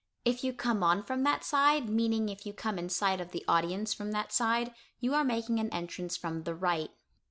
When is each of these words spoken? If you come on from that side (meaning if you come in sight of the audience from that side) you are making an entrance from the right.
If 0.25 0.43
you 0.43 0.51
come 0.51 0.81
on 0.81 1.03
from 1.03 1.21
that 1.25 1.43
side 1.43 1.87
(meaning 1.87 2.27
if 2.27 2.43
you 2.47 2.53
come 2.53 2.79
in 2.79 2.89
sight 2.89 3.21
of 3.21 3.29
the 3.29 3.45
audience 3.47 3.93
from 3.93 4.11
that 4.13 4.33
side) 4.33 4.73
you 4.99 5.13
are 5.13 5.23
making 5.23 5.59
an 5.59 5.69
entrance 5.71 6.17
from 6.17 6.41
the 6.41 6.55
right. 6.55 6.89